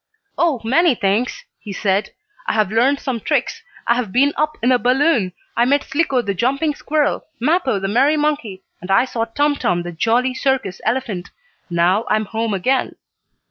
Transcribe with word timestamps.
"Oh, 0.35 0.59
many 0.63 0.95
things," 0.95 1.45
he 1.59 1.71
said. 1.71 2.09
"I 2.47 2.53
have 2.53 2.71
learned 2.71 2.99
some 2.99 3.19
tricks, 3.19 3.61
I 3.85 3.93
have 3.93 4.11
been 4.11 4.33
up 4.35 4.57
in 4.63 4.71
a 4.71 4.79
balloon, 4.79 5.31
I 5.55 5.65
met 5.65 5.83
Slicko 5.83 6.23
the 6.23 6.33
jumping 6.33 6.73
squirrel, 6.73 7.27
Mappo, 7.39 7.77
the 7.79 7.87
merry 7.87 8.17
monkey, 8.17 8.63
and 8.81 8.89
I 8.89 9.05
saw 9.05 9.25
Tum 9.25 9.57
Tum, 9.57 9.83
the 9.83 9.91
jolly 9.91 10.33
circus 10.33 10.81
elephant. 10.87 11.29
Now 11.69 12.05
I 12.09 12.15
am 12.15 12.25
home 12.25 12.55
again." 12.55 12.95